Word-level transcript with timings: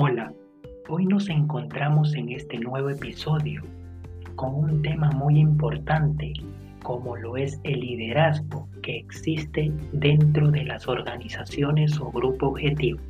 Hola, 0.00 0.32
hoy 0.88 1.06
nos 1.06 1.28
encontramos 1.28 2.14
en 2.14 2.28
este 2.28 2.56
nuevo 2.60 2.88
episodio 2.88 3.64
con 4.36 4.54
un 4.54 4.80
tema 4.80 5.10
muy 5.10 5.40
importante 5.40 6.34
como 6.84 7.16
lo 7.16 7.36
es 7.36 7.58
el 7.64 7.80
liderazgo 7.80 8.68
que 8.80 8.98
existe 8.98 9.72
dentro 9.92 10.52
de 10.52 10.62
las 10.62 10.86
organizaciones 10.86 11.98
o 11.98 12.12
grupo 12.12 12.46
objetivo. 12.46 13.00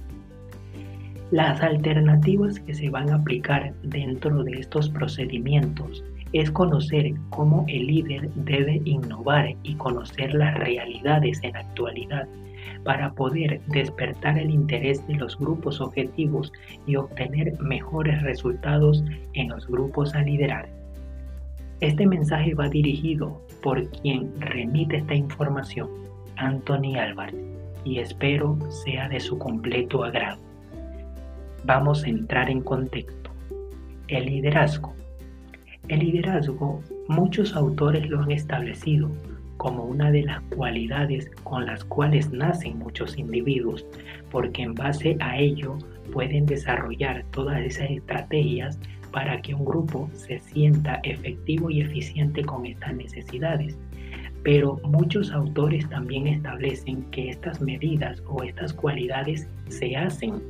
Las 1.30 1.60
alternativas 1.60 2.58
que 2.58 2.72
se 2.72 2.88
van 2.88 3.10
a 3.10 3.16
aplicar 3.16 3.74
dentro 3.82 4.42
de 4.42 4.52
estos 4.52 4.88
procedimientos 4.88 6.02
es 6.32 6.50
conocer 6.50 7.12
cómo 7.28 7.66
el 7.68 7.86
líder 7.86 8.30
debe 8.32 8.80
innovar 8.86 9.54
y 9.62 9.74
conocer 9.74 10.32
las 10.32 10.54
realidades 10.54 11.38
en 11.42 11.52
la 11.52 11.60
actualidad 11.60 12.26
para 12.84 13.12
poder 13.12 13.60
despertar 13.68 14.38
el 14.38 14.50
interés 14.50 15.06
de 15.06 15.14
los 15.14 15.38
grupos 15.38 15.80
objetivos 15.80 16.52
y 16.86 16.96
obtener 16.96 17.58
mejores 17.60 18.22
resultados 18.22 19.04
en 19.34 19.48
los 19.48 19.66
grupos 19.66 20.14
a 20.14 20.22
liderar. 20.22 20.68
Este 21.80 22.06
mensaje 22.06 22.54
va 22.54 22.68
dirigido 22.68 23.40
por 23.62 23.88
quien 23.90 24.32
remite 24.40 24.96
esta 24.96 25.14
información, 25.14 25.88
Anthony 26.36 26.96
Álvarez, 26.98 27.36
y 27.84 27.98
espero 27.98 28.58
sea 28.70 29.08
de 29.08 29.20
su 29.20 29.38
completo 29.38 30.04
agrado. 30.04 30.38
Vamos 31.64 32.04
a 32.04 32.08
entrar 32.08 32.50
en 32.50 32.62
contexto. 32.62 33.30
El 34.08 34.26
liderazgo. 34.26 34.94
El 35.88 36.00
liderazgo, 36.00 36.82
muchos 37.08 37.54
autores 37.54 38.08
lo 38.08 38.22
han 38.22 38.30
establecido 38.30 39.10
como 39.58 39.84
una 39.84 40.10
de 40.10 40.22
las 40.22 40.40
cualidades 40.56 41.30
con 41.44 41.66
las 41.66 41.84
cuales 41.84 42.32
nacen 42.32 42.78
muchos 42.78 43.18
individuos, 43.18 43.84
porque 44.30 44.62
en 44.62 44.74
base 44.74 45.16
a 45.20 45.38
ello 45.38 45.76
pueden 46.12 46.46
desarrollar 46.46 47.24
todas 47.32 47.60
esas 47.60 47.90
estrategias 47.90 48.78
para 49.12 49.40
que 49.42 49.54
un 49.54 49.64
grupo 49.64 50.08
se 50.14 50.38
sienta 50.38 51.00
efectivo 51.02 51.70
y 51.70 51.80
eficiente 51.82 52.42
con 52.44 52.66
estas 52.66 52.94
necesidades. 52.94 53.76
Pero 54.44 54.80
muchos 54.84 55.32
autores 55.32 55.88
también 55.88 56.26
establecen 56.28 57.02
que 57.10 57.28
estas 57.30 57.60
medidas 57.60 58.22
o 58.28 58.42
estas 58.42 58.72
cualidades 58.72 59.48
se 59.68 59.96
hacen 59.96 60.40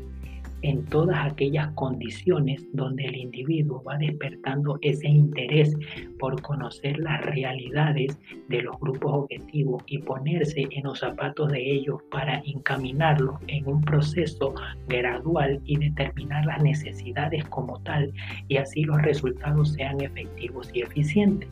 en 0.63 0.85
todas 0.87 1.33
aquellas 1.33 1.69
condiciones 1.75 2.67
donde 2.73 3.05
el 3.05 3.17
individuo 3.17 3.83
va 3.83 3.97
despertando 3.99 4.79
ese 4.83 5.09
interés 5.09 5.77
por 6.19 6.41
conocer 6.43 6.99
las 6.99 7.25
realidades 7.25 8.19
de 8.49 8.63
los 8.63 8.79
grupos 8.81 9.25
objetivos 9.25 9.83
y 9.87 9.99
ponerse 9.99 10.67
en 10.71 10.85
los 10.85 10.99
zapatos 10.99 11.53
de 11.53 11.73
ellos 11.73 12.03
para 12.11 12.43
encaminarlos 12.45 13.37
en 13.47 13.67
un 13.67 13.81
proceso 13.83 14.55
gradual 14.89 15.61
y 15.65 15.77
determinar 15.77 16.45
las 16.45 16.63
necesidades 16.63 17.45
como 17.47 17.81
tal 17.83 18.13
y 18.49 18.57
así 18.57 18.85
los 18.85 19.01
resultados 19.03 19.73
sean 19.73 20.01
efectivos 20.01 20.71
y 20.73 20.83
eficientes. 20.83 21.49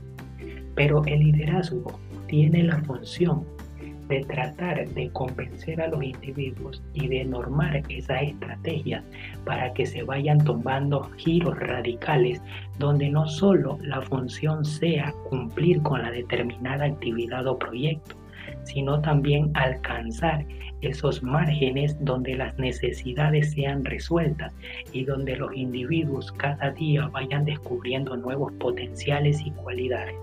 Pero 0.75 1.05
el 1.07 1.21
liderazgo 1.21 1.99
tiene 2.27 2.65
la 2.65 2.79
función 2.83 3.45
de 4.09 4.21
tratar 4.25 4.89
de 4.89 5.11
convencer 5.11 5.81
a 5.81 5.89
los 5.89 6.03
individuos 6.03 6.83
y 6.95 7.09
de 7.09 7.25
normar 7.25 7.83
esas 7.89 8.23
estrategias 8.23 9.05
para 9.45 9.73
que 9.75 9.87
se 9.87 10.03
vayan 10.03 10.39
tomando 10.45 11.11
giros 11.17 11.59
radicales 11.59 12.41
donde 12.79 13.09
no 13.09 13.27
solo 13.27 13.79
la 13.83 14.03
función 14.03 14.65
sea 14.65 15.13
cumplir 15.29 15.83
con 15.83 16.03
la 16.03 16.11
determinada 16.11 16.85
actividad 16.85 17.47
o 17.47 17.59
proyecto, 17.59 18.17
sino 18.65 19.01
también 19.01 19.51
alcanzar 19.55 20.45
esos 20.83 21.23
márgenes 21.23 21.97
donde 22.01 22.35
las 22.37 22.57
necesidades 22.59 23.53
sean 23.53 23.85
resueltas 23.85 24.55
y 24.93 25.05
donde 25.05 25.37
los 25.37 25.55
individuos 25.55 26.33
cada 26.33 26.71
día 26.71 27.09
vayan 27.09 27.45
descubriendo 27.45 28.17
nuevos 28.17 28.53
potenciales 28.55 29.41
y 29.45 29.51
cualidades. 29.53 30.17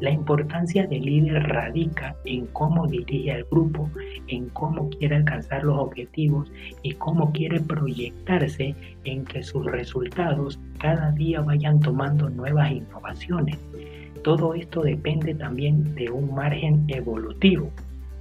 La 0.00 0.10
importancia 0.10 0.86
del 0.86 1.02
líder 1.02 1.42
radica 1.44 2.16
en 2.24 2.46
cómo 2.48 2.86
dirige 2.86 3.32
al 3.32 3.44
grupo, 3.44 3.88
en 4.28 4.48
cómo 4.50 4.90
quiere 4.90 5.16
alcanzar 5.16 5.64
los 5.64 5.78
objetivos 5.78 6.50
y 6.82 6.92
cómo 6.92 7.32
quiere 7.32 7.60
proyectarse 7.60 8.74
en 9.04 9.24
que 9.24 9.42
sus 9.42 9.64
resultados 9.66 10.58
cada 10.78 11.10
día 11.12 11.40
vayan 11.40 11.80
tomando 11.80 12.28
nuevas 12.28 12.72
innovaciones. 12.72 13.58
Todo 14.22 14.54
esto 14.54 14.82
depende 14.82 15.34
también 15.34 15.94
de 15.94 16.10
un 16.10 16.34
margen 16.34 16.84
evolutivo, 16.88 17.70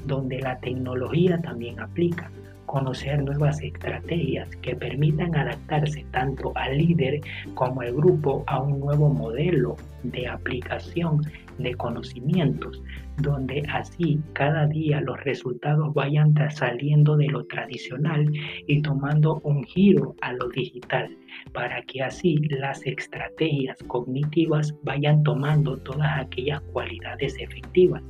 donde 0.05 0.39
la 0.39 0.59
tecnología 0.59 1.41
también 1.41 1.79
aplica 1.79 2.29
conocer 2.73 3.21
nuevas 3.21 3.61
estrategias 3.61 4.49
que 4.63 4.75
permitan 4.75 5.35
adaptarse 5.35 6.03
tanto 6.09 6.51
al 6.55 6.75
líder 6.75 7.21
como 7.53 7.81
al 7.81 7.93
grupo 7.93 8.43
a 8.47 8.59
un 8.63 8.79
nuevo 8.79 9.09
modelo 9.09 9.75
de 10.01 10.27
aplicación 10.27 11.21
de 11.59 11.75
conocimientos, 11.75 12.81
donde 13.17 13.61
así 13.71 14.19
cada 14.33 14.65
día 14.65 15.01
los 15.01 15.23
resultados 15.23 15.93
vayan 15.93 16.33
saliendo 16.49 17.15
de 17.15 17.27
lo 17.27 17.45
tradicional 17.45 18.27
y 18.65 18.81
tomando 18.81 19.39
un 19.43 19.63
giro 19.65 20.15
a 20.21 20.33
lo 20.33 20.49
digital, 20.49 21.15
para 21.51 21.79
que 21.83 22.01
así 22.01 22.37
las 22.49 22.83
estrategias 22.87 23.77
cognitivas 23.85 24.73
vayan 24.81 25.21
tomando 25.21 25.77
todas 25.77 26.09
aquellas 26.19 26.59
cualidades 26.73 27.37
efectivas. 27.37 28.01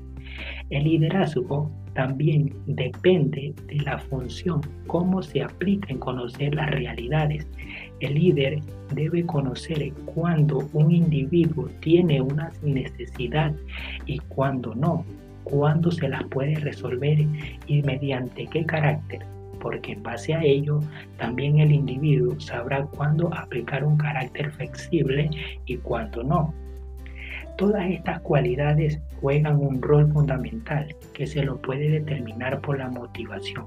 El 0.70 0.86
liderazgo 0.86 1.72
también 1.94 2.54
depende 2.66 3.54
de 3.68 3.76
la 3.82 4.00
función, 4.00 4.62
cómo 4.88 5.22
se 5.22 5.44
aplica 5.44 5.92
en 5.92 6.00
conocer 6.00 6.56
las 6.56 6.72
realidades. 6.72 7.48
El 8.00 8.16
líder 8.16 8.60
debe 8.94 9.26
conocer 9.26 9.92
cuándo 10.06 10.70
un 10.74 10.92
individuo 10.92 11.70
tiene 11.82 12.22
una 12.22 12.52
necesidad 12.64 13.54
y 14.06 14.18
cuándo 14.20 14.74
no, 14.76 15.06
cuándo 15.44 15.92
se 15.92 16.10
las 16.10 16.24
puede 16.26 16.56
resolver 16.56 17.26
y 17.68 17.82
mediante 17.84 18.48
qué 18.48 18.66
carácter 18.66 19.26
porque 19.64 19.94
en 19.94 20.04
base 20.04 20.34
a 20.34 20.44
ello 20.44 20.82
también 21.18 21.60
el 21.60 21.72
individuo 21.72 22.38
sabrá 22.40 22.86
cuándo 22.86 23.34
aplicar 23.34 23.86
un 23.86 23.98
carácter 23.98 24.52
flexible 24.52 25.30
y 25.66 25.78
cuándo 25.78 26.22
no. 26.22 26.54
Todas 27.58 27.90
estas 27.90 28.20
cualidades 28.22 29.00
juegan 29.22 29.60
un 29.60 29.82
rol 29.82 30.12
fundamental 30.12 30.96
que 31.14 31.28
se 31.28 31.44
lo 31.44 31.58
puede 31.62 31.90
determinar 31.90 32.60
por 32.62 32.80
la 32.80 32.90
motivación, 32.90 33.66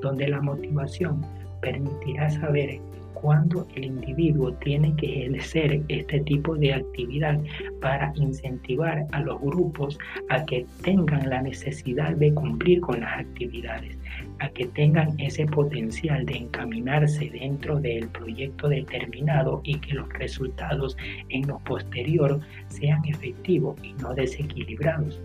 donde 0.00 0.28
la 0.28 0.40
motivación 0.40 1.24
permitirá 1.66 2.30
saber 2.30 2.78
cuándo 3.14 3.66
el 3.74 3.86
individuo 3.86 4.52
tiene 4.52 4.94
que 4.94 5.26
ejercer 5.26 5.82
este 5.88 6.20
tipo 6.20 6.54
de 6.54 6.74
actividad 6.74 7.40
para 7.80 8.12
incentivar 8.14 9.04
a 9.10 9.20
los 9.20 9.40
grupos 9.40 9.98
a 10.28 10.44
que 10.44 10.64
tengan 10.82 11.28
la 11.28 11.42
necesidad 11.42 12.14
de 12.14 12.32
cumplir 12.34 12.80
con 12.80 13.00
las 13.00 13.18
actividades, 13.18 13.98
a 14.38 14.48
que 14.50 14.66
tengan 14.66 15.18
ese 15.18 15.44
potencial 15.46 16.24
de 16.24 16.36
encaminarse 16.36 17.28
dentro 17.30 17.80
del 17.80 18.06
proyecto 18.10 18.68
determinado 18.68 19.60
y 19.64 19.80
que 19.80 19.94
los 19.94 20.08
resultados 20.12 20.96
en 21.30 21.48
lo 21.48 21.58
posterior 21.60 22.38
sean 22.68 23.04
efectivos 23.06 23.76
y 23.82 23.92
no 23.94 24.14
desequilibrados. 24.14 25.20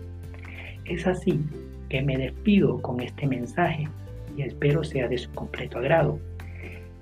Es 0.86 1.06
así 1.06 1.38
que 1.88 2.02
me 2.02 2.16
despido 2.16 2.82
con 2.82 3.00
este 3.00 3.28
mensaje 3.28 3.86
y 4.36 4.42
espero 4.42 4.82
sea 4.82 5.06
de 5.06 5.18
su 5.18 5.30
completo 5.34 5.78
agrado 5.78 6.18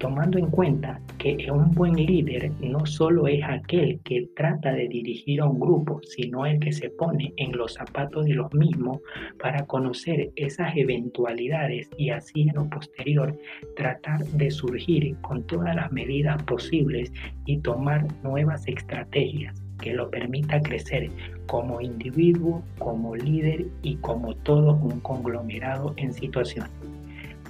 tomando 0.00 0.38
en 0.38 0.46
cuenta 0.46 0.98
que 1.18 1.46
un 1.52 1.70
buen 1.72 1.94
líder 1.94 2.50
no 2.62 2.86
solo 2.86 3.28
es 3.28 3.44
aquel 3.44 4.00
que 4.02 4.26
trata 4.34 4.72
de 4.72 4.88
dirigir 4.88 5.42
a 5.42 5.44
un 5.44 5.60
grupo, 5.60 6.00
sino 6.02 6.46
el 6.46 6.58
que 6.58 6.72
se 6.72 6.88
pone 6.88 7.34
en 7.36 7.52
los 7.52 7.74
zapatos 7.74 8.24
de 8.24 8.34
los 8.34 8.52
mismos 8.54 9.00
para 9.38 9.66
conocer 9.66 10.30
esas 10.36 10.74
eventualidades 10.74 11.90
y 11.98 12.10
así 12.10 12.48
en 12.48 12.54
lo 12.54 12.68
posterior 12.70 13.38
tratar 13.76 14.24
de 14.24 14.50
surgir 14.50 15.14
con 15.20 15.46
todas 15.46 15.76
las 15.76 15.92
medidas 15.92 16.42
posibles 16.44 17.12
y 17.44 17.58
tomar 17.58 18.06
nuevas 18.22 18.66
estrategias 18.66 19.62
que 19.82 19.92
lo 19.92 20.10
permita 20.10 20.60
crecer 20.62 21.10
como 21.46 21.80
individuo, 21.80 22.62
como 22.78 23.16
líder 23.16 23.66
y 23.82 23.96
como 23.96 24.34
todo 24.34 24.74
un 24.76 25.00
conglomerado 25.00 25.92
en 25.96 26.12
situaciones. 26.12 26.89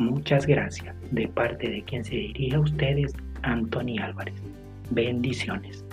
Muchas 0.01 0.47
gracias 0.47 0.97
de 1.11 1.29
parte 1.29 1.69
de 1.69 1.83
quien 1.83 2.03
se 2.03 2.15
dirige 2.15 2.57
a 2.57 2.61
ustedes, 2.61 3.13
Anthony 3.43 3.99
Álvarez. 4.03 4.35
Bendiciones. 4.93 5.85